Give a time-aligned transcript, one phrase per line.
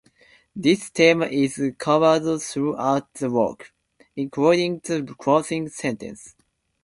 [0.55, 3.71] This theme is covered throughout the work,
[4.15, 6.33] including the closing sentence.